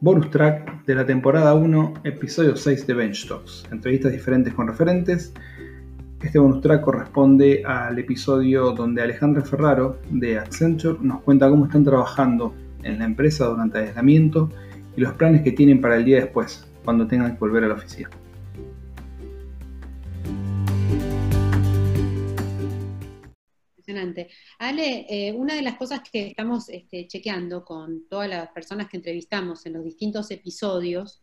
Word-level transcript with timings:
bonus 0.00 0.30
track 0.30 0.84
de 0.86 0.94
la 0.94 1.04
temporada 1.04 1.54
1, 1.54 1.94
episodio 2.04 2.54
6 2.54 2.86
de 2.86 2.94
Bench 2.94 3.26
Talks, 3.26 3.64
entrevistas 3.72 4.12
diferentes 4.12 4.54
con 4.54 4.68
referentes. 4.68 5.32
Este 6.22 6.38
bonus 6.38 6.60
track 6.60 6.82
corresponde 6.82 7.64
al 7.64 7.98
episodio 7.98 8.70
donde 8.72 9.02
Alejandra 9.02 9.42
Ferraro 9.42 9.98
de 10.10 10.38
Accenture 10.38 10.98
nos 11.00 11.22
cuenta 11.22 11.48
cómo 11.48 11.66
están 11.66 11.84
trabajando 11.84 12.54
en 12.84 13.00
la 13.00 13.06
empresa 13.06 13.46
durante 13.46 13.78
el 13.78 13.88
aislamiento 13.88 14.48
y 14.96 15.00
los 15.00 15.14
planes 15.14 15.42
que 15.42 15.50
tienen 15.50 15.80
para 15.80 15.96
el 15.96 16.04
día 16.04 16.20
después, 16.20 16.64
cuando 16.84 17.06
tengan 17.06 17.32
que 17.32 17.38
volver 17.40 17.64
a 17.64 17.68
la 17.68 17.74
oficina. 17.74 18.08
Ale, 24.58 25.06
eh, 25.08 25.32
una 25.32 25.54
de 25.54 25.62
las 25.62 25.76
cosas 25.76 26.00
que 26.00 26.28
estamos 26.28 26.68
este, 26.68 27.06
chequeando 27.06 27.64
con 27.64 28.06
todas 28.08 28.28
las 28.28 28.48
personas 28.50 28.88
que 28.88 28.98
entrevistamos 28.98 29.64
en 29.66 29.74
los 29.74 29.84
distintos 29.84 30.30
episodios 30.30 31.22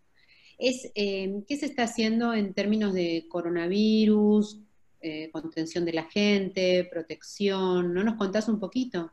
es 0.58 0.92
eh, 0.96 1.44
qué 1.48 1.58
se 1.58 1.68
está 1.68 1.84
haciendo 1.84 2.34
en 2.34 2.54
términos 2.54 2.94
de 2.94 3.28
coronavirus, 3.30 4.62
eh, 5.02 5.30
contención 5.32 5.86
de 5.86 5.94
la 5.94 6.06
gente, 6.06 6.88
protección. 6.90 7.94
¿No 7.94 8.04
nos 8.04 8.16
contás 8.16 8.48
un 8.48 8.60
poquito? 8.60 9.12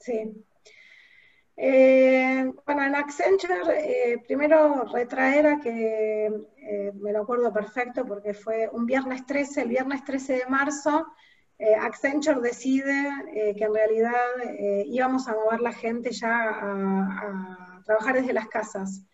Sí. 0.00 0.32
bueno, 1.54 2.84
en 2.84 2.94
Accenture, 2.96 4.18
primero 4.26 4.84
retraer 4.92 5.46
a 5.46 5.60
que 5.60 6.30
me 6.94 7.12
lo 7.12 7.22
acuerdo 7.22 7.52
perfecto 7.52 8.04
porque 8.04 8.34
fue 8.34 8.68
un 8.72 8.86
viernes 8.86 9.24
13, 9.26 9.62
el 9.62 9.68
viernes 9.68 10.02
13 10.04 10.38
de 10.38 10.46
marzo, 10.46 11.06
eh, 11.58 11.74
Accenture 11.74 12.40
decide 12.40 12.92
eh, 13.34 13.54
que 13.56 13.64
en 13.64 13.74
realidad 13.74 14.40
eh, 14.42 14.84
íbamos 14.86 15.28
a 15.28 15.34
mover 15.34 15.60
la 15.60 15.72
gente 15.72 16.10
ya 16.10 16.48
a, 16.50 17.82
trabajar 17.84 18.14
desde 18.14 18.32
las 18.32 18.48
casas. 18.48 19.04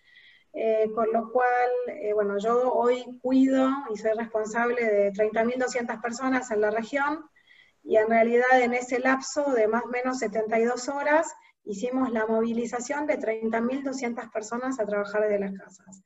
con 0.94 1.06
lo 1.12 1.30
cual, 1.30 1.70
bueno, 2.14 2.38
yo 2.38 2.72
hoy 2.72 3.04
cuido 3.22 3.70
y 3.92 3.96
soy 3.96 4.12
responsable 4.12 4.84
de 4.84 5.12
30.200 5.12 6.00
personas 6.02 6.50
en 6.50 6.60
la 6.60 6.70
región 6.70 7.24
y 7.82 7.96
en 7.96 8.08
realidad 8.08 8.60
en 8.60 8.74
ese 8.74 8.98
lapso 8.98 9.52
de 9.52 9.68
más 9.68 9.84
o 9.84 9.88
menos 9.88 10.18
72 10.18 10.88
horas 10.88 11.32
hicimos 11.64 12.10
la 12.10 12.26
movilización 12.26 13.06
de 13.06 13.18
30.200 13.18 14.30
personas 14.30 14.78
a 14.80 14.86
trabajar 14.86 15.22
desde 15.22 15.38
las 15.38 15.52
casas. 15.52 16.02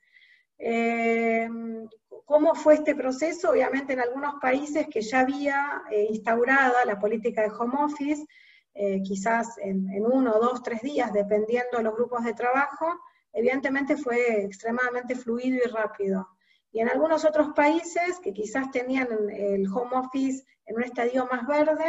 ¿Cómo 2.32 2.54
fue 2.54 2.74
este 2.74 2.94
proceso? 2.94 3.50
Obviamente 3.50 3.92
en 3.92 4.00
algunos 4.00 4.36
países 4.40 4.86
que 4.88 5.02
ya 5.02 5.20
había 5.20 5.82
eh, 5.90 6.06
instaurada 6.08 6.82
la 6.86 6.98
política 6.98 7.42
de 7.42 7.50
home 7.50 7.74
office, 7.78 8.24
eh, 8.72 9.02
quizás 9.02 9.58
en, 9.58 9.86
uno, 10.06 10.38
dos, 10.40 10.62
tres 10.62 10.80
días, 10.80 11.12
dependiendo 11.12 11.76
de 11.76 11.84
los 11.84 11.94
grupos 11.94 12.24
de 12.24 12.32
trabajo, 12.32 12.86
evidentemente 13.34 13.98
fue 13.98 14.44
extremadamente 14.44 15.14
fluido 15.14 15.58
y 15.62 15.68
rápido. 15.68 16.26
Y 16.72 16.80
en 16.80 16.88
algunos 16.88 17.26
otros 17.26 17.48
países 17.54 18.18
que 18.22 18.32
quizás 18.32 18.70
tenían 18.70 19.08
el 19.30 19.66
home 19.68 19.94
office 19.94 20.42
en 20.64 20.76
un 20.76 20.84
estadio 20.84 21.28
más 21.30 21.46
verde, 21.46 21.84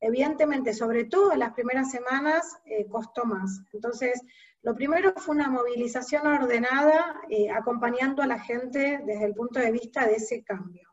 evidentemente, 0.00 0.74
sobre 0.74 1.04
todo 1.04 1.32
en 1.32 1.38
las 1.38 1.52
primeras 1.52 1.92
semanas, 1.92 2.56
eh, 2.64 2.84
costó 2.88 3.26
más. 3.26 3.60
Entonces, 3.72 4.20
lo 4.64 4.74
primero 4.74 5.12
fue 5.16 5.34
una 5.34 5.50
movilización 5.50 6.26
ordenada, 6.26 7.20
eh, 7.28 7.50
acompañando 7.50 8.22
a 8.22 8.26
la 8.26 8.40
gente 8.40 8.98
desde 9.04 9.26
el 9.26 9.34
punto 9.34 9.60
de 9.60 9.70
vista 9.70 10.06
de 10.06 10.14
ese 10.14 10.42
cambio. 10.42 10.88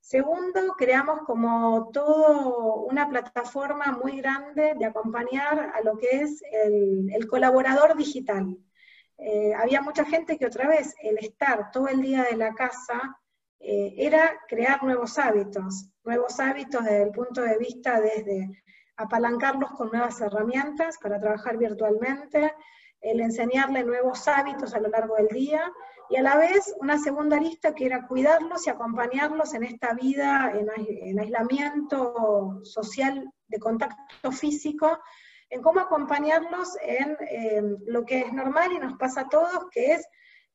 Segundo, 0.00 0.74
creamos 0.78 1.22
como 1.26 1.90
todo 1.92 2.76
una 2.84 3.08
plataforma 3.08 3.98
muy 4.00 4.20
grande 4.20 4.74
de 4.78 4.84
acompañar 4.84 5.72
a 5.74 5.80
lo 5.82 5.98
que 5.98 6.10
es 6.10 6.44
el, 6.52 7.26
colaborador 7.28 7.96
digital. 7.96 8.56
Eh, 9.18 9.52
había 9.52 9.82
mucha 9.82 10.04
gente 10.04 10.38
que 10.38 10.46
otra 10.46 10.68
vez 10.68 10.94
el 11.02 11.18
estar 11.18 11.72
todo 11.72 11.88
el 11.88 12.02
día 12.02 12.22
de 12.22 12.36
la 12.36 12.54
casa 12.54 13.18
eh, 13.58 13.94
era 13.96 14.38
crear 14.46 14.80
nuevos 14.84 15.18
hábitos, 15.18 15.88
nuevos 16.04 16.38
hábitos 16.38 16.84
desde 16.84 17.02
el 17.02 17.10
punto 17.10 17.42
de 17.42 17.58
vista 17.58 18.00
desde 18.00 18.62
apalancarlos 18.96 19.72
con 19.72 19.90
nuevas 19.90 20.20
herramientas 20.20 20.98
para 20.98 21.18
trabajar 21.20 21.56
virtualmente, 21.56 22.54
el 23.02 23.20
enseñarle 23.20 23.84
nuevos 23.84 24.26
hábitos 24.28 24.74
a 24.74 24.80
lo 24.80 24.88
largo 24.88 25.16
del 25.16 25.28
día, 25.28 25.72
y 26.08 26.16
a 26.16 26.22
la 26.22 26.36
vez 26.36 26.74
una 26.78 26.98
segunda 26.98 27.38
lista 27.38 27.74
que 27.74 27.86
era 27.86 28.06
cuidarlos 28.06 28.66
y 28.66 28.70
acompañarlos 28.70 29.54
en 29.54 29.64
esta 29.64 29.94
vida 29.94 30.52
en, 30.54 31.18
aislamiento 31.18 32.60
social 32.64 33.32
de 33.48 33.58
contacto 33.58 34.30
físico, 34.30 34.98
en 35.48 35.62
cómo 35.62 35.80
acompañarlos 35.80 36.76
en 36.82 37.16
em, 37.30 37.76
lo 37.86 38.04
que 38.04 38.20
es 38.20 38.32
normal 38.32 38.72
y 38.72 38.78
nos 38.78 38.98
pasa 38.98 39.22
a 39.22 39.28
todos, 39.28 39.68
que 39.70 39.92
es 39.92 40.06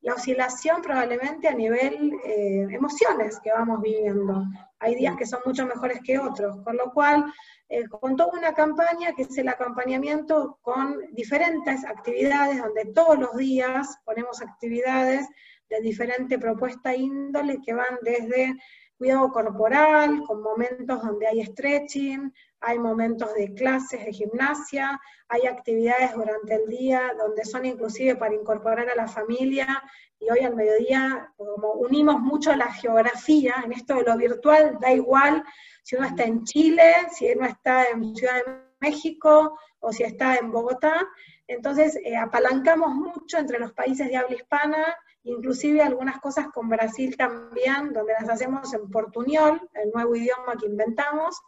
la 0.01 0.13
oscilación 0.13 0.81
probablemente 0.81 1.47
a 1.47 1.53
nivel 1.53 2.13
eh, 2.23 2.67
emociones 2.69 3.39
que 3.43 3.51
vamos 3.51 3.81
viviendo. 3.81 4.45
Hay 4.79 4.95
días 4.95 5.15
que 5.17 5.25
son 5.25 5.41
mucho 5.45 5.65
mejores 5.65 5.99
que 6.03 6.19
otros, 6.19 6.61
con 6.63 6.77
lo 6.77 6.91
cual 6.93 7.25
eh, 7.69 7.87
con 7.89 8.15
toda 8.15 8.37
una 8.37 8.53
campaña 8.53 9.13
que 9.13 9.23
es 9.23 9.37
el 9.37 9.49
acompañamiento 9.49 10.59
con 10.61 10.99
diferentes 11.13 11.83
actividades, 11.83 12.61
donde 12.61 12.85
todos 12.93 13.17
los 13.17 13.35
días 13.35 13.99
ponemos 14.05 14.41
actividades 14.41 15.27
de 15.69 15.81
diferente 15.81 16.39
propuesta 16.39 16.95
índole 16.95 17.59
que 17.61 17.73
van 17.73 17.97
desde 18.01 18.55
cuidado 18.97 19.31
corporal, 19.31 20.23
con 20.25 20.41
momentos 20.41 21.01
donde 21.03 21.27
hay 21.27 21.45
stretching, 21.45 22.33
hay 22.61 22.79
momentos 22.79 23.33
de 23.35 23.53
clases 23.53 24.03
de 24.03 24.11
gimnasia, 24.11 24.99
hay 25.29 25.45
actividades 25.45 26.13
durante 26.13 26.55
el 26.55 26.67
día 26.67 27.13
donde 27.17 27.45
son 27.45 27.65
inclusive 27.65 28.15
para 28.15 28.33
incorporar 28.33 28.89
a 28.89 28.95
la 28.95 29.07
familia, 29.07 29.83
y 30.19 30.29
hoy 30.31 30.39
al 30.39 30.55
mediodía, 30.55 31.31
como 31.37 31.73
unimos 31.73 32.19
mucho 32.19 32.55
la 32.55 32.71
geografía, 32.73 33.55
en 33.63 33.73
esto 33.73 33.95
de 33.95 34.03
lo 34.03 34.17
virtual, 34.17 34.77
da 34.81 34.91
igual 34.91 35.43
si 35.83 35.95
uno 35.95 36.07
está 36.07 36.23
en 36.23 36.43
Chile, 36.43 36.93
si 37.11 37.31
uno 37.31 37.45
está 37.45 37.85
en 37.89 38.15
Ciudad 38.15 38.43
de 38.45 38.66
México 38.79 39.57
o 39.79 39.91
si 39.91 40.03
está 40.03 40.35
en 40.35 40.51
Bogotá, 40.51 41.07
entonces 41.47 41.97
eh, 42.03 42.17
apalancamos 42.17 42.93
mucho 42.93 43.37
entre 43.37 43.59
los 43.59 43.71
países 43.73 44.07
de 44.07 44.17
habla 44.17 44.35
hispana, 44.35 44.95
inclusive 45.23 45.81
algunas 45.81 46.19
cosas 46.19 46.47
con 46.47 46.69
Brasil 46.69 47.15
también, 47.15 47.93
donde 47.93 48.13
las 48.13 48.29
hacemos 48.29 48.73
en 48.73 48.89
portuñol, 48.89 49.61
el 49.73 49.91
nuevo 49.91 50.15
idioma 50.15 50.55
que 50.59 50.67
inventamos, 50.67 51.39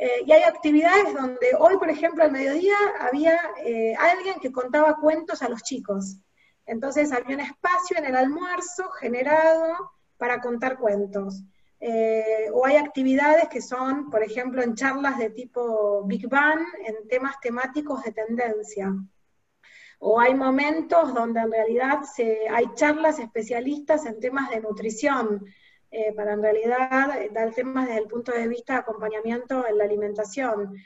eh, 0.00 0.22
y 0.26 0.32
hay 0.32 0.42
actividades 0.44 1.12
donde 1.12 1.48
hoy, 1.58 1.76
por 1.76 1.90
ejemplo, 1.90 2.22
al 2.22 2.30
mediodía 2.30 2.76
había 3.00 3.38
eh, 3.64 3.94
alguien 3.96 4.38
que 4.40 4.52
contaba 4.52 4.96
cuentos 4.96 5.42
a 5.42 5.48
los 5.48 5.62
chicos. 5.62 6.18
Entonces 6.66 7.12
había 7.12 7.34
un 7.34 7.42
espacio 7.42 7.98
en 7.98 8.06
el 8.06 8.14
almuerzo 8.16 8.88
generado 9.00 9.92
para 10.16 10.40
contar 10.40 10.78
cuentos. 10.78 11.42
O 12.52 12.66
hay 12.66 12.76
actividades 12.76 13.48
que 13.48 13.60
son, 13.60 14.10
por 14.10 14.22
ejemplo, 14.22 14.62
en 14.62 14.74
charlas 14.74 15.18
de 15.18 15.30
tipo 15.30 16.04
Big 16.04 16.28
Bang, 16.28 16.60
en 16.84 17.08
temas 17.08 17.38
temáticos 17.40 18.02
de 18.02 18.12
tendencia. 18.12 18.94
O 20.00 20.20
hay 20.20 20.34
momentos 20.34 21.12
donde 21.12 21.40
en 21.40 21.50
realidad 21.50 22.00
hay 22.50 22.66
charlas 22.74 23.18
especialistas 23.18 24.06
en 24.06 24.20
temas 24.20 24.48
de 24.50 24.60
nutrición, 24.60 25.44
eh, 25.90 26.12
para 26.12 26.34
en 26.34 26.42
realidad 26.42 27.20
eh, 27.20 27.30
dar 27.32 27.54
temas 27.54 27.86
desde 27.86 28.02
el 28.02 28.08
punto 28.08 28.32
de 28.32 28.46
vista 28.46 28.74
de 28.74 28.80
acompañamiento 28.80 29.66
en 29.66 29.78
la 29.78 29.84
alimentación. 29.84 30.76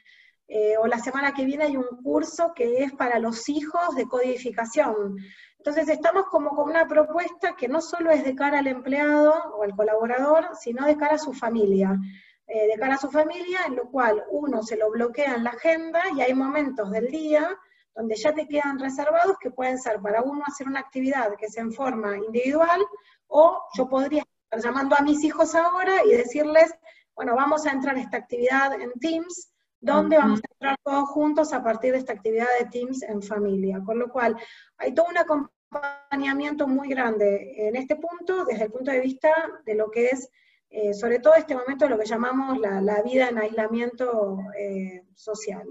Eh, 0.46 0.76
o 0.78 0.86
la 0.86 0.98
semana 0.98 1.34
que 1.34 1.44
viene 1.44 1.64
hay 1.64 1.76
un 1.76 2.02
curso 2.02 2.52
que 2.54 2.84
es 2.84 2.92
para 2.92 3.18
los 3.18 3.48
hijos 3.48 3.94
de 3.96 4.06
codificación. 4.06 5.16
Entonces 5.64 5.88
estamos 5.88 6.26
como 6.26 6.56
con 6.56 6.70
una 6.70 6.88
propuesta 6.88 7.54
que 7.54 7.68
no 7.68 7.80
solo 7.80 8.10
es 8.10 8.24
de 8.24 8.34
cara 8.34 8.58
al 8.58 8.66
empleado 8.66 9.32
o 9.54 9.62
al 9.62 9.76
colaborador, 9.76 10.48
sino 10.58 10.84
de 10.84 10.96
cara 10.96 11.14
a 11.14 11.18
su 11.18 11.32
familia. 11.32 11.96
de 12.48 12.76
cara 12.80 12.96
a 12.96 12.98
su 12.98 13.08
familia, 13.08 13.60
en 13.68 13.76
lo 13.76 13.88
cual 13.88 14.24
uno 14.30 14.64
se 14.64 14.76
lo 14.76 14.90
bloquea 14.90 15.36
en 15.36 15.44
la 15.44 15.50
agenda 15.50 16.02
y 16.16 16.20
hay 16.20 16.34
momentos 16.34 16.90
del 16.90 17.08
día 17.12 17.48
donde 17.94 18.16
ya 18.16 18.34
te 18.34 18.48
quedan 18.48 18.80
reservados 18.80 19.36
que 19.38 19.52
pueden 19.52 19.78
ser 19.78 20.00
para 20.00 20.22
uno 20.22 20.42
hacer 20.44 20.66
una 20.66 20.80
actividad 20.80 21.36
que 21.36 21.46
es 21.46 21.56
en 21.56 21.72
forma 21.72 22.16
individual 22.16 22.80
o 23.28 23.62
yo 23.76 23.88
podría 23.88 24.24
llamando 24.58 24.96
a 24.96 25.02
mis 25.02 25.22
hijos 25.22 25.54
ahora 25.54 26.04
y 26.04 26.10
decirles, 26.10 26.74
bueno, 27.14 27.36
vamos 27.36 27.66
a 27.66 27.70
entrar 27.70 27.96
en 27.96 28.02
esta 28.02 28.16
actividad 28.16 28.80
en 28.80 28.92
Teams, 28.94 29.52
donde 29.80 30.16
vamos 30.16 30.40
a 30.40 30.52
entrar 30.52 30.78
todos 30.84 31.08
juntos 31.08 31.52
a 31.52 31.62
partir 31.62 31.92
de 31.92 31.98
esta 31.98 32.12
actividad 32.12 32.46
de 32.58 32.66
Teams 32.66 33.02
en 33.02 33.20
familia. 33.20 33.80
Con 33.84 33.98
lo 33.98 34.08
cual, 34.10 34.36
hay 34.78 34.94
todo 34.94 35.06
un 35.08 35.18
acompañamiento 35.78 36.66
muy 36.66 36.88
grande 36.88 37.68
en 37.68 37.76
este 37.76 37.96
punto, 37.96 38.44
desde 38.44 38.64
el 38.64 38.70
punto 38.70 38.90
de 38.90 39.00
vista 39.00 39.30
de 39.64 39.74
lo 39.74 39.90
que 39.90 40.06
es, 40.06 40.30
eh, 40.70 40.94
sobre 40.94 41.18
todo 41.18 41.34
este 41.34 41.54
momento, 41.54 41.88
lo 41.88 41.98
que 41.98 42.06
llamamos 42.06 42.58
la, 42.58 43.02
vida 43.02 43.28
en 43.28 43.38
aislamiento 43.38 44.38
eh, 44.58 45.02
social. 45.14 45.66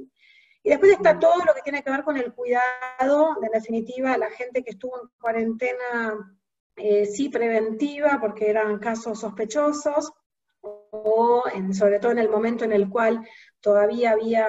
Y 0.63 0.69
después 0.69 0.91
está 0.91 1.17
todo 1.17 1.43
lo 1.45 1.53
que 1.53 1.61
tiene 1.63 1.83
que 1.83 1.89
ver 1.89 2.03
con 2.03 2.17
el 2.17 2.33
cuidado, 2.33 3.37
en 3.41 3.51
definitiva, 3.51 4.17
la 4.17 4.29
gente 4.29 4.63
que 4.63 4.71
estuvo 4.71 5.01
en 5.01 5.09
cuarentena 5.19 6.37
eh, 6.75 7.05
sí 7.05 7.29
preventiva 7.29 8.19
porque 8.21 8.49
eran 8.49 8.79
casos 8.79 9.19
sospechosos, 9.19 10.13
o 10.61 11.43
sobre 11.73 11.99
todo 11.99 12.11
en 12.11 12.19
el 12.19 12.29
momento 12.29 12.65
en 12.65 12.73
el 12.73 12.89
cual 12.89 13.27
todavía 13.59 14.11
había, 14.11 14.47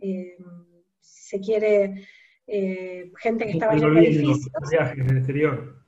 eh, 0.00 0.36
se 1.00 1.40
quiere, 1.40 2.06
eh, 2.54 3.10
gente 3.16 3.46
que 3.46 3.52
estaba 3.52 3.72
en 3.72 3.96
edificios. 3.96 4.50
Viajes 4.70 4.98
en 4.98 5.08
el 5.08 5.16
exterior. 5.16 5.82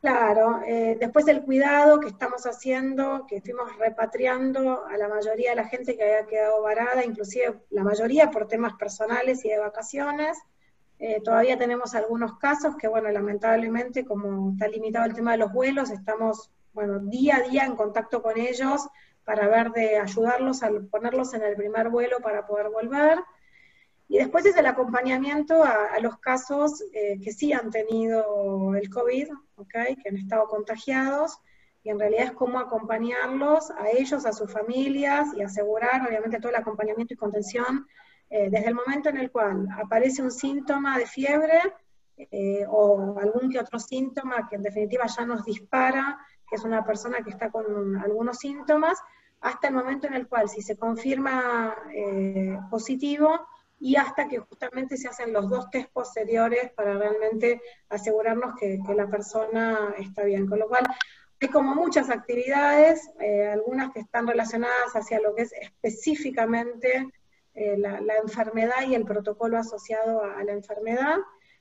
Claro, 0.00 0.62
eh, 0.64 0.96
después 1.00 1.26
el 1.26 1.42
cuidado 1.42 1.98
que 1.98 2.06
estamos 2.06 2.46
haciendo, 2.46 3.26
que 3.26 3.38
estuvimos 3.38 3.76
repatriando 3.76 4.86
a 4.86 4.96
la 4.96 5.08
mayoría 5.08 5.50
de 5.50 5.56
la 5.56 5.66
gente 5.66 5.96
que 5.96 6.04
había 6.04 6.26
quedado 6.26 6.62
varada, 6.62 7.04
inclusive 7.04 7.60
la 7.70 7.82
mayoría 7.82 8.30
por 8.30 8.46
temas 8.46 8.74
personales 8.74 9.44
y 9.44 9.48
de 9.48 9.58
vacaciones. 9.58 10.38
Eh, 11.00 11.20
todavía 11.24 11.58
tenemos 11.58 11.96
algunos 11.96 12.38
casos 12.38 12.76
que, 12.76 12.86
bueno, 12.86 13.08
lamentablemente, 13.10 14.04
como 14.04 14.52
está 14.52 14.68
limitado 14.68 15.06
el 15.06 15.14
tema 15.14 15.32
de 15.32 15.38
los 15.38 15.52
vuelos, 15.52 15.90
estamos, 15.90 16.52
bueno, 16.72 17.00
día 17.00 17.38
a 17.38 17.48
día 17.48 17.64
en 17.64 17.74
contacto 17.74 18.22
con 18.22 18.38
ellos 18.38 18.88
para 19.24 19.48
ver 19.48 19.72
de 19.72 19.98
ayudarlos 19.98 20.62
a 20.62 20.70
ponerlos 20.88 21.34
en 21.34 21.42
el 21.42 21.56
primer 21.56 21.88
vuelo 21.88 22.18
para 22.20 22.46
poder 22.46 22.68
volver. 22.70 23.18
Y 24.12 24.18
después 24.18 24.44
es 24.44 24.54
el 24.58 24.66
acompañamiento 24.66 25.64
a, 25.64 25.98
los 26.02 26.18
casos 26.18 26.84
eh, 26.92 27.18
que 27.24 27.32
sí 27.32 27.54
han 27.54 27.70
tenido 27.70 28.74
el 28.74 28.90
COVID, 28.90 29.28
¿okay? 29.56 29.96
que 29.96 30.10
han 30.10 30.18
estado 30.18 30.48
contagiados, 30.48 31.38
y 31.82 31.88
en 31.88 31.98
realidad 31.98 32.24
es 32.24 32.32
cómo 32.32 32.58
acompañarlos 32.58 33.70
a 33.70 33.88
ellos, 33.88 34.26
a 34.26 34.34
sus 34.34 34.52
familias, 34.52 35.28
y 35.34 35.40
asegurar 35.40 36.06
obviamente 36.06 36.40
todo 36.40 36.50
el 36.50 36.56
acompañamiento 36.56 37.14
y 37.14 37.16
contención 37.16 37.86
eh, 38.28 38.50
desde 38.50 38.68
el 38.68 38.74
momento 38.74 39.08
en 39.08 39.16
el 39.16 39.30
cual 39.30 39.66
aparece 39.82 40.20
un 40.20 40.30
síntoma 40.30 40.98
de 40.98 41.06
fiebre 41.06 41.62
eh, 42.18 42.66
o 42.68 43.18
algún 43.18 43.50
que 43.50 43.60
otro 43.60 43.78
síntoma 43.78 44.46
que 44.46 44.56
en 44.56 44.62
definitiva 44.62 45.06
ya 45.06 45.24
nos 45.24 45.42
dispara, 45.42 46.18
que 46.46 46.56
es 46.56 46.64
una 46.64 46.84
persona 46.84 47.22
que 47.24 47.30
está 47.30 47.50
con 47.50 47.96
algunos 47.96 48.36
síntomas, 48.36 48.98
hasta 49.40 49.68
el 49.68 49.74
momento 49.74 50.06
en 50.06 50.12
el 50.12 50.28
cual 50.28 50.50
si 50.50 50.60
se 50.60 50.76
confirma 50.76 51.74
positivo, 52.70 53.48
y 53.84 53.96
hasta 53.96 54.28
que 54.28 54.38
justamente 54.38 54.96
se 54.96 55.08
hacen 55.08 55.32
los 55.32 55.50
dos 55.50 55.68
test 55.68 55.90
posteriores 55.92 56.70
para 56.70 56.96
realmente 56.96 57.60
asegurarnos 57.88 58.54
que, 58.54 58.78
la 58.94 59.10
persona 59.10 59.92
está 59.98 60.22
bien. 60.22 60.46
Con 60.46 60.60
lo 60.60 60.68
cual, 60.68 60.86
hay 61.40 61.48
como 61.48 61.74
muchas 61.74 62.08
actividades, 62.08 63.10
eh, 63.18 63.48
algunas 63.48 63.92
que 63.92 63.98
están 63.98 64.28
relacionadas 64.28 64.94
hacia 64.94 65.18
lo 65.18 65.34
que 65.34 65.42
es 65.42 65.52
específicamente 65.60 67.10
eh, 67.54 67.76
la, 67.76 67.98
enfermedad 68.22 68.86
y 68.86 68.94
el 68.94 69.04
protocolo 69.04 69.58
asociado 69.58 70.22
a, 70.22 70.44
la 70.44 70.52
enfermedad, 70.52 71.16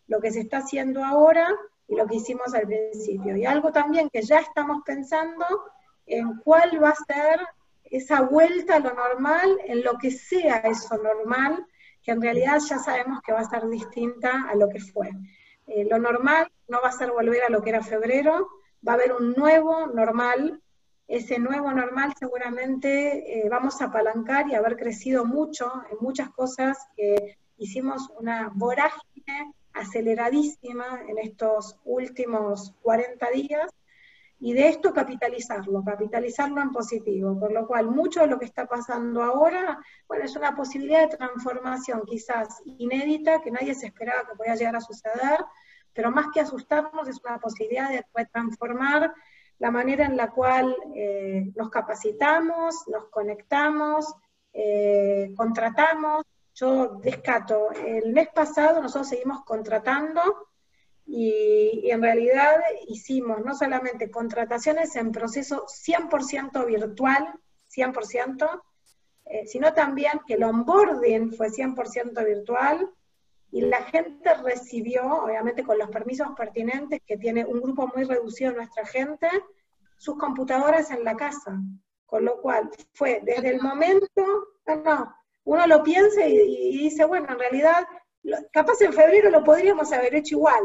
lo 0.05 0.21
que 0.21 0.29
se 0.29 0.41
está 0.41 0.57
haciendo 0.57 1.03
ahora 1.03 1.47
y 1.87 1.95
lo 1.95 2.05
que 2.05 2.17
hicimos 2.17 2.53
al 2.53 2.67
principio. 2.67 3.35
Y 3.35 3.47
algo 3.47 3.71
también 3.71 4.11
que 4.11 4.21
ya 4.21 4.41
estamos 4.41 4.83
pensando 4.85 5.43
en 6.05 6.37
cuál 6.43 6.83
va 6.83 6.89
a 6.89 6.95
ser 6.95 7.39
esa 7.85 8.21
vuelta 8.21 8.75
a 8.75 8.79
lo 8.79 8.93
normal, 8.93 9.57
en 9.65 9.83
lo 9.83 9.97
que 9.97 10.11
sea 10.11 10.57
eso 10.57 10.99
normal, 10.99 11.65
que 12.03 12.11
en 12.11 12.21
realidad 12.21 12.59
ya 12.59 12.79
sabemos 12.79 13.21
que 13.21 13.33
va 13.33 13.39
a 13.39 13.49
ser 13.49 13.67
distinta 13.67 14.47
a 14.49 14.55
lo 14.55 14.69
que 14.69 14.79
fue. 14.79 15.11
Eh, 15.67 15.85
lo 15.89 15.99
normal 15.99 16.51
no 16.67 16.81
va 16.81 16.89
a 16.89 16.93
ser 16.93 17.11
volver 17.11 17.43
a 17.43 17.49
lo 17.49 17.61
que 17.61 17.69
era 17.69 17.83
febrero, 17.83 18.49
va 18.87 18.93
a 18.93 18.95
haber 18.95 19.13
un 19.13 19.33
nuevo 19.33 19.87
normal. 19.87 20.61
Ese 21.07 21.39
nuevo 21.39 21.71
normal 21.71 22.13
seguramente 22.17 23.45
eh, 23.45 23.49
vamos 23.49 23.81
a 23.81 23.85
apalancar 23.85 24.47
y 24.47 24.55
haber 24.55 24.77
crecido 24.77 25.25
mucho 25.25 25.71
en 25.91 25.97
muchas 25.99 26.29
cosas 26.29 26.77
que 26.95 27.37
hicimos 27.57 28.09
una 28.17 28.51
vorágine 28.55 29.53
aceleradísima 29.73 31.01
en 31.07 31.17
estos 31.19 31.77
últimos 31.83 32.73
40 32.81 33.29
días 33.31 33.71
y 34.43 34.53
de 34.53 34.69
esto 34.69 34.91
capitalizarlo, 34.91 35.83
capitalizarlo 35.83 36.61
en 36.61 36.71
positivo, 36.71 37.39
por 37.39 37.51
lo 37.51 37.67
cual 37.67 37.91
mucho 37.91 38.21
de 38.21 38.27
lo 38.27 38.39
que 38.39 38.45
está 38.45 38.65
pasando 38.65 39.21
ahora, 39.21 39.79
bueno, 40.07 40.25
es 40.25 40.35
una 40.35 40.55
posibilidad 40.55 41.07
de 41.07 41.15
transformación 41.15 42.01
quizás 42.07 42.59
inédita, 42.65 43.39
que 43.39 43.51
nadie 43.51 43.75
se 43.75 43.85
esperaba 43.85 44.27
que 44.27 44.35
podía 44.35 44.55
llegar 44.55 44.75
a 44.75 44.81
suceder, 44.81 45.45
pero 45.93 46.09
más 46.09 46.27
que 46.33 46.39
asustarnos 46.39 47.07
es 47.07 47.21
una 47.23 47.37
posibilidad 47.37 47.89
de 47.89 48.03
transformar 48.33 49.13
la 49.59 49.69
manera 49.69 50.05
en 50.05 50.17
la 50.17 50.31
cual 50.31 50.75
eh, 50.95 51.51
nos 51.55 51.69
capacitamos, 51.69 52.87
nos 52.87 53.09
conectamos, 53.09 54.11
eh, 54.53 55.31
contratamos. 55.37 56.23
Yo 56.55 56.95
descato, 56.95 57.69
el 57.71 58.11
mes 58.11 58.29
pasado 58.33 58.81
nosotros 58.81 59.09
seguimos 59.09 59.43
contratando 59.45 60.50
y, 61.13 61.91
en 61.91 62.01
realidad 62.01 62.61
hicimos 62.87 63.43
no 63.43 63.53
solamente 63.53 64.09
contrataciones 64.09 64.95
en 64.95 65.11
proceso 65.11 65.65
100% 65.65 66.65
virtual, 66.65 67.33
100%, 67.69 68.61
eh, 69.25 69.45
sino 69.45 69.73
también 69.73 70.21
que 70.25 70.35
el 70.35 70.43
onboarding 70.43 71.33
fue 71.33 71.49
100% 71.49 72.25
virtual 72.25 72.89
y 73.51 73.61
la 73.61 73.83
gente 73.83 74.33
recibió, 74.35 75.25
obviamente 75.25 75.63
con 75.63 75.77
los 75.77 75.89
permisos 75.89 76.29
pertinentes, 76.37 77.01
que 77.05 77.17
tiene 77.17 77.43
un 77.43 77.59
grupo 77.59 77.91
muy 77.93 78.05
reducido 78.05 78.53
nuestra 78.53 78.85
gente, 78.85 79.27
sus 79.97 80.17
computadoras 80.17 80.91
en 80.91 81.03
la 81.03 81.17
casa. 81.17 81.59
Con 82.05 82.23
lo 82.23 82.41
cual 82.41 82.69
fue 82.93 83.21
desde 83.23 83.49
el 83.49 83.61
momento, 83.61 84.47
no, 84.65 85.13
uno 85.43 85.67
lo 85.67 85.83
piensa 85.83 86.25
y, 86.25 86.37
y 86.37 86.77
dice, 86.77 87.03
bueno, 87.03 87.27
en 87.29 87.39
realidad, 87.39 87.85
capaz 88.53 88.79
en 88.81 88.93
febrero 88.93 89.29
lo 89.29 89.43
podríamos 89.43 89.91
haber 89.91 90.15
hecho 90.15 90.35
igual, 90.35 90.63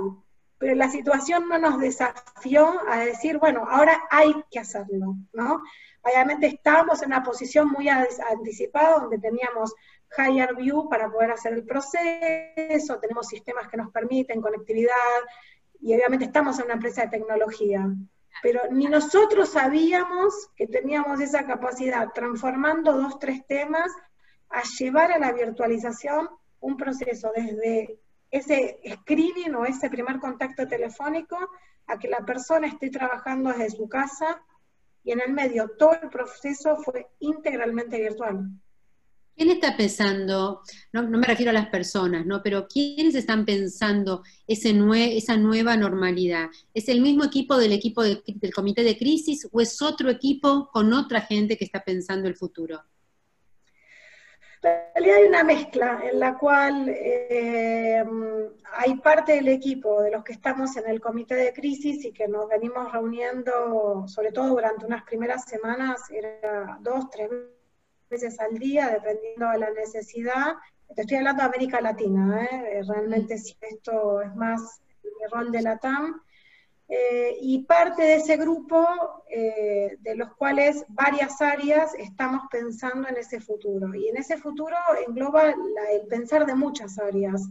pero 0.59 0.75
la 0.75 0.89
situación 0.89 1.49
no 1.49 1.59
nos 1.59 1.79
desafió 1.81 2.81
a 2.89 2.99
decir, 3.01 3.39
bueno, 3.39 3.67
ahora 3.69 4.05
hay 4.11 4.33
que 4.51 4.59
hacerlo, 4.59 5.17
¿no? 5.33 5.63
Obviamente 6.03 6.47
estábamos 6.47 7.03
en 7.03 7.09
una 7.09 7.23
posición 7.23 7.69
muy 7.69 7.89
anticipada 7.89 9.01
donde 9.01 9.19
teníamos 9.19 9.75
Higher 10.17 10.55
View 10.55 10.89
para 10.89 11.11
poder 11.11 11.33
hacer 11.33 11.53
el 11.53 11.65
proceso, 11.65 12.99
tenemos 13.01 13.27
sistemas 13.27 13.69
que 13.69 13.77
nos 13.77 13.91
permiten 13.91 14.41
conectividad 14.41 14.93
y 15.81 15.95
obviamente 15.95 16.27
estamos 16.27 16.59
en 16.59 16.67
una 16.67 16.75
empresa 16.75 17.03
de 17.03 17.09
tecnología. 17.19 17.87
Pero 18.43 18.63
ni 18.71 18.87
nosotros 18.87 19.51
sabíamos 19.51 20.51
que 20.57 20.67
teníamos 20.67 21.21
esa 21.21 21.47
capacidad, 21.47 22.13
transformando 22.13 22.93
dos, 22.93 23.19
tres 23.19 23.47
temas, 23.47 23.91
a 24.49 24.63
llevar 24.79 25.13
a 25.13 25.19
la 25.19 25.33
virtualización 25.33 26.29
un 26.61 26.77
proceso 26.77 27.33
desde 27.35 27.99
ese 28.37 28.79
screening 29.03 29.55
o 29.55 29.65
ese 29.65 29.89
primer 29.91 30.19
contacto 30.19 30.67
telefónico 30.67 31.37
a 31.87 31.99
que 31.99 32.09
la 32.09 32.25
persona 32.25 32.67
esté 32.67 32.91
trabajando 32.91 33.51
desde 33.51 33.71
su 33.71 33.89
casa 33.89 34.43
y 35.05 35.13
en 35.13 35.21
el 35.21 35.33
medio 35.33 35.71
todo 35.79 35.93
el 36.03 36.09
proceso 36.09 36.77
fue 36.77 37.07
integralmente 37.21 38.01
virtual. 38.01 38.51
¿Quién 39.37 39.51
está 39.51 39.77
pensando, 39.77 40.63
no, 40.93 41.03
me 41.03 41.27
refiero 41.27 41.51
a 41.51 41.55
las 41.55 41.69
personas, 41.69 42.25
¿no? 42.25 42.43
pero 42.43 42.67
quiénes 42.67 43.15
están 43.15 43.45
pensando 43.45 44.23
esa 44.47 45.37
nueva 45.37 45.77
normalidad? 45.77 46.49
¿Es 46.73 46.89
el 46.89 47.03
mismo 47.03 47.25
equipo 47.25 47.59
del 47.59 47.73
equipo 47.73 48.03
del 48.03 48.23
comité 48.55 48.83
de 48.83 48.97
crisis 48.97 49.47
o 49.53 49.61
es 49.61 49.83
otro 49.83 50.09
equipo 50.09 50.71
con 50.73 50.93
otra 50.95 51.21
gente 51.21 51.59
que 51.59 51.67
está 51.67 51.85
pensando 51.85 52.29
el 52.29 52.35
futuro? 52.35 52.83
Realidad 54.95 55.17
hay 55.19 55.29
una 55.29 55.45
mezcla 55.45 56.01
en 56.03 56.19
la 56.19 56.37
cual 56.37 56.89
eh, 56.89 58.05
hay 58.73 58.95
parte 58.97 59.35
del 59.35 59.49
equipo 59.49 60.03
de 60.03 60.11
los 60.11 60.25
que 60.25 60.33
estamos 60.33 60.77
en 60.77 60.89
el 60.89 61.01
comité 61.01 61.37
de 61.37 61.53
crisis 61.53 62.05
y 62.05 62.13
que 62.13 62.27
nos 62.27 62.49
venimos 62.49 62.91
reuniendo, 62.91 64.09
sobre 64.09 64.33
todo 64.33 64.49
durante 64.49 64.85
unas 64.85 65.05
primeras 65.05 65.45
semanas, 65.45 66.11
era 66.11 66.79
dos, 66.81 67.09
tres 67.11 67.31
veces 68.11 68.41
al 68.41 68.59
día, 68.59 68.89
dependiendo 68.89 69.51
de 69.51 69.59
la 69.59 69.71
necesidad. 69.71 70.55
Te 70.95 71.03
estoy 71.03 71.19
hablando 71.19 71.43
de 71.43 71.49
América 71.49 71.81
Latina, 71.81 72.45
¿eh? 72.45 72.83
realmente 72.87 73.39
si 73.39 73.57
esto 73.61 74.21
es 74.21 74.35
más 74.35 74.81
el 75.03 75.31
rol 75.31 75.53
de 75.53 75.63
la 75.63 75.79
TAM. 75.79 76.23
Eh, 76.89 77.39
y 77.41 77.65
parte 77.65 78.03
de 78.03 78.15
ese 78.17 78.37
grupo, 78.37 79.25
eh, 79.29 79.97
de 80.01 80.15
los 80.15 80.33
cuales 80.35 80.85
varias 80.89 81.41
áreas 81.43 81.95
estamos 81.99 82.43
pensando 82.51 83.09
en 83.09 83.17
ese 83.17 83.41
futuro. 83.41 83.93
Y 83.95 84.09
en 84.09 84.17
ese 84.17 84.37
futuro 84.37 84.77
engloba 85.07 85.51
el 85.51 86.07
pensar 86.09 86.47
de 86.47 86.55
muchas 86.55 86.99
áreas, 86.99 87.43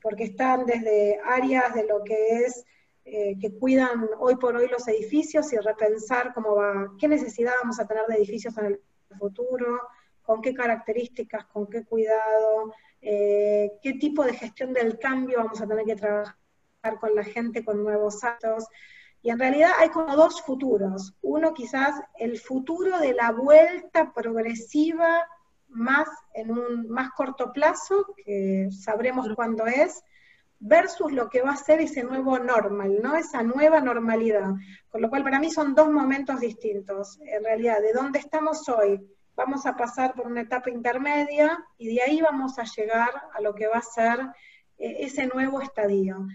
porque 0.00 0.24
están 0.24 0.66
desde 0.66 1.20
áreas 1.24 1.74
de 1.74 1.84
lo 1.84 2.02
que 2.02 2.44
es 2.44 2.64
eh, 3.04 3.36
que 3.40 3.52
cuidan 3.56 4.08
hoy 4.18 4.36
por 4.36 4.56
hoy 4.56 4.68
los 4.68 4.86
edificios 4.88 5.52
y 5.52 5.58
repensar 5.58 6.32
cómo 6.34 6.56
va, 6.56 6.92
qué 6.98 7.06
necesidad 7.06 7.52
vamos 7.60 7.78
a 7.78 7.86
tener 7.86 8.06
de 8.06 8.16
edificios 8.16 8.56
en 8.58 8.66
el 8.66 8.80
futuro, 9.16 9.80
con 10.22 10.42
qué 10.42 10.54
características, 10.54 11.44
con 11.46 11.68
qué 11.68 11.84
cuidado, 11.84 12.72
qué 13.00 13.96
tipo 14.00 14.24
de 14.24 14.34
gestión 14.34 14.72
del 14.72 14.98
cambio 14.98 15.38
vamos 15.38 15.60
a 15.60 15.66
tener 15.66 15.84
que 15.84 15.96
trabajar 15.96 16.36
con 17.00 17.14
la 17.14 17.24
gente 17.24 17.64
con 17.64 17.82
nuevos 17.82 18.24
actos. 18.24 18.66
Y 19.22 19.30
en 19.30 19.38
realidad 19.38 19.70
hay 19.78 19.88
como 19.90 20.16
dos 20.16 20.42
futuros. 20.42 21.14
Uno 21.22 21.54
quizás 21.54 21.94
el 22.18 22.38
futuro 22.38 22.98
de 22.98 23.14
la 23.14 23.30
vuelta 23.30 24.12
progresiva 24.12 25.28
más 25.68 26.08
en 26.34 26.50
un 26.50 26.88
más 26.88 27.12
corto 27.12 27.52
plazo, 27.52 28.06
que 28.24 28.68
sabremos 28.72 29.28
cuándo 29.34 29.66
es, 29.66 30.02
versus 30.58 31.12
lo 31.12 31.30
que 31.30 31.40
va 31.40 31.52
a 31.52 31.56
ser 31.56 31.80
ese 31.80 32.02
nuevo 32.02 32.38
normal, 32.38 32.98
¿no? 33.00 33.16
Esa 33.16 33.42
nueva 33.42 33.80
normalidad. 33.80 34.50
Con 34.90 35.00
lo 35.00 35.08
cual 35.08 35.22
para 35.22 35.38
mí 35.38 35.50
son 35.50 35.74
dos 35.74 35.88
momentos 35.88 36.40
distintos. 36.40 37.18
En 37.22 37.44
realidad, 37.44 37.80
de 37.80 37.92
dónde 37.92 38.18
estamos 38.18 38.68
hoy, 38.68 39.00
vamos 39.34 39.66
a 39.66 39.76
pasar 39.76 40.14
por 40.14 40.26
una 40.26 40.42
etapa 40.42 40.68
intermedia 40.70 41.64
y 41.78 41.94
de 41.94 42.02
ahí 42.02 42.20
vamos 42.20 42.58
a 42.58 42.64
llegar 42.64 43.10
a 43.32 43.40
lo 43.40 43.54
que 43.54 43.66
va 43.66 43.78
a 43.78 43.82
ser 43.82 44.20
eh, 44.78 44.96
ese 45.00 45.26
nuevo 45.26 45.60
estadio. 45.60 46.26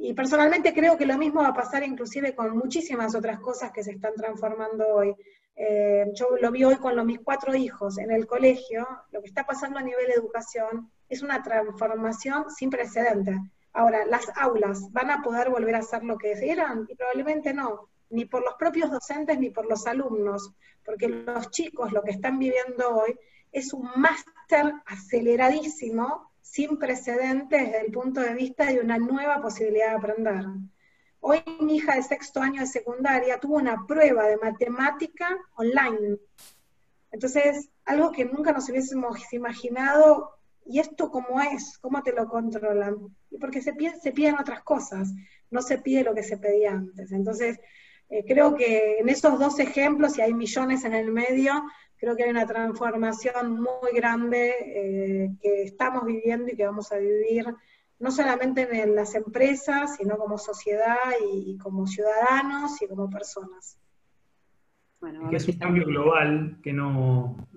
Y 0.00 0.14
personalmente 0.14 0.72
creo 0.72 0.96
que 0.96 1.06
lo 1.06 1.18
mismo 1.18 1.42
va 1.42 1.48
a 1.48 1.54
pasar 1.54 1.82
inclusive 1.82 2.34
con 2.34 2.56
muchísimas 2.56 3.14
otras 3.16 3.40
cosas 3.40 3.72
que 3.72 3.82
se 3.82 3.92
están 3.92 4.14
transformando 4.14 4.86
hoy. 4.86 5.14
Eh, 5.56 6.06
yo 6.14 6.36
lo 6.40 6.52
vi 6.52 6.62
hoy 6.62 6.76
con 6.76 7.04
mis 7.04 7.18
cuatro 7.18 7.52
hijos 7.52 7.98
en 7.98 8.12
el 8.12 8.24
colegio, 8.28 8.86
lo 9.10 9.20
que 9.20 9.26
está 9.26 9.44
pasando 9.44 9.80
a 9.80 9.82
nivel 9.82 10.06
de 10.06 10.12
educación 10.12 10.88
es 11.08 11.20
una 11.22 11.42
transformación 11.42 12.48
sin 12.48 12.70
precedentes. 12.70 13.36
Ahora, 13.72 14.06
¿las 14.06 14.26
aulas 14.36 14.92
van 14.92 15.10
a 15.10 15.20
poder 15.20 15.50
volver 15.50 15.74
a 15.74 15.82
ser 15.82 16.04
lo 16.04 16.16
que 16.16 16.32
eran? 16.48 16.86
Y 16.88 16.94
probablemente 16.94 17.52
no, 17.52 17.88
ni 18.10 18.24
por 18.24 18.44
los 18.44 18.54
propios 18.54 18.92
docentes 18.92 19.38
ni 19.40 19.50
por 19.50 19.66
los 19.66 19.84
alumnos, 19.88 20.52
porque 20.84 21.08
los 21.08 21.50
chicos 21.50 21.92
lo 21.92 22.02
que 22.02 22.12
están 22.12 22.38
viviendo 22.38 22.90
hoy 22.90 23.18
es 23.50 23.72
un 23.72 23.90
máster 23.96 24.72
aceleradísimo, 24.86 26.27
sin 26.42 26.78
precedentes 26.78 27.66
desde 27.66 27.86
el 27.86 27.92
punto 27.92 28.20
de 28.20 28.34
vista 28.34 28.66
de 28.66 28.80
una 28.80 28.98
nueva 28.98 29.40
posibilidad 29.40 29.90
de 29.90 29.96
aprender. 29.96 30.44
Hoy 31.20 31.42
mi 31.60 31.76
hija 31.76 31.96
de 31.96 32.02
sexto 32.02 32.40
año 32.40 32.60
de 32.60 32.66
secundaria 32.66 33.40
tuvo 33.40 33.56
una 33.56 33.86
prueba 33.86 34.26
de 34.26 34.36
matemática 34.36 35.36
online. 35.56 36.18
Entonces, 37.10 37.70
algo 37.84 38.12
que 38.12 38.24
nunca 38.24 38.52
nos 38.52 38.68
hubiésemos 38.68 39.32
imaginado, 39.32 40.38
¿y 40.64 40.78
esto 40.78 41.10
cómo 41.10 41.40
es? 41.40 41.78
¿Cómo 41.78 42.02
te 42.02 42.12
lo 42.12 42.28
controlan? 42.28 42.96
Y 43.30 43.38
porque 43.38 43.62
se, 43.62 43.72
piden, 43.72 44.00
se 44.00 44.12
piden 44.12 44.38
otras 44.38 44.62
cosas, 44.62 45.12
no 45.50 45.62
se 45.62 45.78
pide 45.78 46.04
lo 46.04 46.14
que 46.14 46.22
se 46.22 46.36
pedía 46.36 46.72
antes. 46.72 47.10
Entonces, 47.12 47.58
eh, 48.10 48.24
creo 48.26 48.54
que 48.54 48.98
en 48.98 49.08
esos 49.08 49.38
dos 49.38 49.58
ejemplos, 49.58 50.16
y 50.16 50.22
hay 50.22 50.34
millones 50.34 50.84
en 50.84 50.94
el 50.94 51.10
medio, 51.10 51.64
creo 51.98 52.16
que 52.16 52.24
hay 52.24 52.30
una 52.30 52.46
transformación 52.46 53.60
muy 53.60 53.92
grande 53.94 54.54
eh, 54.60 55.30
que 55.40 55.62
estamos 55.64 56.04
viviendo 56.04 56.50
y 56.52 56.56
que 56.56 56.66
vamos 56.66 56.90
a 56.92 56.98
vivir 56.98 57.46
no 57.98 58.10
solamente 58.12 58.82
en 58.82 58.94
las 58.94 59.14
empresas, 59.14 59.96
sino 59.96 60.16
como 60.16 60.38
sociedad 60.38 60.96
y, 61.32 61.58
como 61.58 61.86
ciudadanos 61.86 62.80
y 62.80 62.86
como 62.86 63.10
personas. 63.10 63.76
Bueno, 65.00 65.28
que 65.28 65.36
es 65.36 65.48
un 65.48 65.58
cambio 65.58 65.84
global 65.84 66.58
que 66.62 66.72
no, 66.72 67.48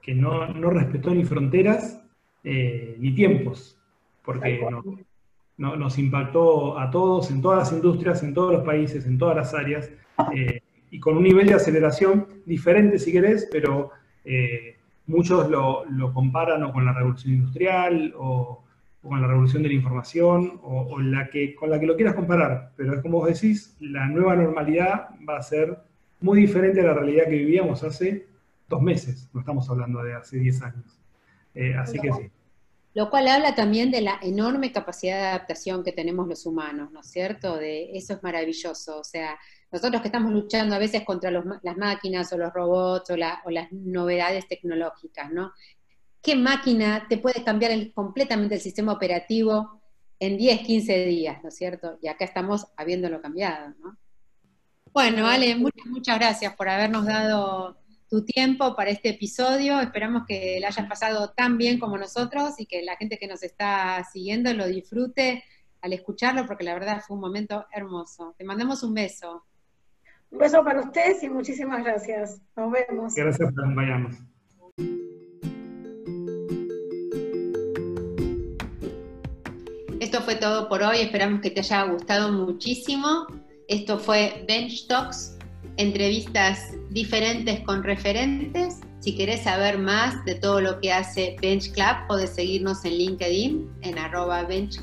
que 0.00 0.14
no, 0.14 0.46
respetó 0.70 1.10
ni 1.10 1.24
fronteras 1.24 2.00
eh, 2.44 2.96
ni 2.98 3.14
tiempos, 3.14 3.76
porque 4.24 4.60
nos 5.56 5.98
impactó 5.98 6.78
a 6.78 6.90
todos, 6.90 7.30
en 7.32 7.42
todas 7.42 7.58
las 7.58 7.72
industrias, 7.72 8.22
en 8.22 8.34
todos 8.34 8.52
los 8.52 8.64
países, 8.64 9.06
en 9.06 9.18
todas 9.18 9.36
las 9.36 9.54
áreas, 9.54 9.90
eh, 10.32 10.62
y 10.90 11.00
con 11.00 11.16
un 11.16 11.22
nivel 11.22 11.46
de 11.46 11.54
aceleración 11.54 12.26
diferente 12.46 12.98
si 12.98 13.12
querés, 13.12 13.48
pero 13.50 13.90
eh, 14.24 14.76
muchos 15.06 15.48
lo, 15.50 15.84
lo, 15.86 16.12
comparan 16.12 16.62
o 16.64 16.72
con 16.72 16.84
la 16.84 16.92
revolución 16.92 17.34
industrial 17.34 18.14
o 18.16 18.64
con 19.02 19.20
la 19.20 19.28
revolución 19.28 19.62
de 19.62 19.68
la 19.68 19.74
información 19.74 20.60
o, 20.62 20.98
la 21.00 21.30
que, 21.30 21.54
con 21.54 21.70
la 21.70 21.78
que 21.78 21.86
lo 21.86 21.96
quieras 21.96 22.14
comparar, 22.14 22.72
pero 22.76 22.94
es 22.94 23.00
como 23.00 23.18
vos 23.18 23.28
decís, 23.28 23.76
la 23.80 24.06
nueva 24.06 24.36
normalidad 24.36 25.10
va 25.28 25.38
a 25.38 25.42
ser 25.42 25.78
muy 26.20 26.40
diferente 26.40 26.80
a 26.80 26.84
la 26.84 26.94
realidad 26.94 27.24
que 27.24 27.36
vivíamos 27.36 27.84
hace 27.84 28.26
dos 28.68 28.82
meses, 28.82 29.30
no 29.32 29.40
estamos 29.40 29.68
hablando 29.70 30.02
de 30.02 30.14
hace 30.14 30.38
diez 30.38 30.60
años. 30.62 30.98
Eh, 31.54 31.74
así 31.74 31.98
que 31.98 32.12
sí. 32.12 32.30
Lo 32.98 33.10
cual 33.10 33.28
habla 33.28 33.54
también 33.54 33.92
de 33.92 34.00
la 34.00 34.18
enorme 34.20 34.72
capacidad 34.72 35.18
de 35.18 35.26
adaptación 35.28 35.84
que 35.84 35.92
tenemos 35.92 36.26
los 36.26 36.44
humanos, 36.46 36.90
¿no 36.90 36.98
es 36.98 37.06
cierto? 37.08 37.56
De 37.56 37.96
eso 37.96 38.14
es 38.14 38.22
maravilloso. 38.24 38.98
O 38.98 39.04
sea, 39.04 39.38
nosotros 39.70 40.02
que 40.02 40.08
estamos 40.08 40.32
luchando 40.32 40.74
a 40.74 40.80
veces 40.80 41.04
contra 41.04 41.30
las 41.30 41.76
máquinas 41.76 42.32
o 42.32 42.36
los 42.36 42.52
robots 42.52 43.10
o, 43.10 43.14
o 43.14 43.50
las 43.50 43.70
novedades 43.70 44.48
tecnológicas, 44.48 45.30
¿no? 45.30 45.52
¿qué 46.20 46.34
máquina 46.34 47.06
te 47.08 47.18
puede 47.18 47.44
cambiar 47.44 47.70
completamente 47.92 48.56
el 48.56 48.60
sistema 48.60 48.94
operativo 48.94 49.80
en 50.18 50.36
10, 50.36 50.62
15 50.62 51.06
días, 51.06 51.40
¿no 51.40 51.50
es 51.50 51.54
cierto? 51.54 52.00
Y 52.02 52.08
acá 52.08 52.24
estamos 52.24 52.66
habiéndolo 52.76 53.22
cambiado, 53.22 53.76
¿no? 53.78 53.96
Bueno, 54.92 55.28
Ale, 55.28 55.54
muchas, 55.54 55.86
muchas 55.86 56.18
gracias 56.18 56.56
por 56.56 56.68
habernos 56.68 57.06
dado 57.06 57.78
tu 58.08 58.24
tiempo 58.24 58.74
para 58.74 58.90
este 58.90 59.10
episodio. 59.10 59.80
Esperamos 59.80 60.24
que 60.26 60.58
la 60.60 60.68
hayas 60.68 60.88
pasado 60.88 61.30
tan 61.36 61.58
bien 61.58 61.78
como 61.78 61.98
nosotros 61.98 62.54
y 62.58 62.66
que 62.66 62.82
la 62.82 62.96
gente 62.96 63.18
que 63.18 63.26
nos 63.26 63.42
está 63.42 64.02
siguiendo 64.10 64.52
lo 64.54 64.66
disfrute 64.66 65.44
al 65.80 65.92
escucharlo, 65.92 66.46
porque 66.46 66.64
la 66.64 66.74
verdad 66.74 67.02
fue 67.06 67.16
un 67.16 67.20
momento 67.20 67.66
hermoso. 67.72 68.34
Te 68.36 68.44
mandamos 68.44 68.82
un 68.82 68.94
beso. 68.94 69.44
Un 70.30 70.38
beso 70.38 70.64
para 70.64 70.80
ustedes 70.80 71.22
y 71.22 71.28
muchísimas 71.28 71.84
gracias. 71.84 72.40
Nos 72.56 72.72
vemos. 72.72 73.14
Gracias 73.14 73.52
por 73.52 73.64
acompañarnos. 73.64 74.16
Esto 80.00 80.22
fue 80.22 80.36
todo 80.36 80.68
por 80.68 80.82
hoy, 80.82 81.00
esperamos 81.00 81.40
que 81.42 81.50
te 81.50 81.60
haya 81.60 81.82
gustado 81.84 82.32
muchísimo. 82.32 83.26
Esto 83.66 83.98
fue 83.98 84.44
Bench 84.48 84.86
Talks, 84.86 85.36
entrevistas 85.76 86.77
diferentes 86.90 87.60
con 87.60 87.82
referentes. 87.82 88.80
Si 89.00 89.16
querés 89.16 89.42
saber 89.42 89.78
más 89.78 90.24
de 90.24 90.34
todo 90.34 90.60
lo 90.60 90.80
que 90.80 90.92
hace 90.92 91.36
Bench 91.40 91.72
Club, 91.72 92.06
podés 92.08 92.30
seguirnos 92.30 92.84
en 92.84 92.94
LinkedIn, 92.94 93.70
en 93.82 93.98
arroba 93.98 94.42
Bench 94.42 94.80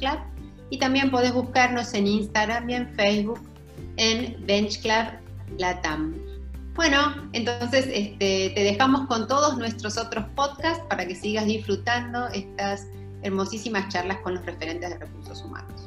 y 0.70 0.80
también 0.80 1.12
podés 1.12 1.34
buscarnos 1.34 1.94
en 1.94 2.08
Instagram 2.08 2.70
y 2.70 2.74
en 2.76 2.96
Facebook 2.96 3.40
en 3.98 4.36
Bench 4.46 4.82
Club 4.82 5.20
Latam. 5.58 6.16
Bueno, 6.76 7.30
entonces 7.32 7.88
este, 7.88 8.52
te 8.54 8.64
dejamos 8.64 9.08
con 9.08 9.28
todos 9.28 9.58
nuestros 9.58 9.98
otros 9.98 10.26
podcasts 10.36 10.84
para 10.90 11.08
que 11.08 11.16
sigas 11.16 11.46
disfrutando 11.46 12.28
estas 12.30 12.88
hermosísimas 13.24 13.88
charlas 13.88 14.18
con 14.20 14.36
los 14.36 14.46
referentes 14.46 14.90
de 14.90 14.98
recursos 14.98 15.42
humanos. 15.44 15.85